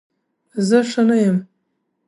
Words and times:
زه 0.67 0.79
ښه 0.89 1.01
نه 1.07 1.15
یم 1.23 1.37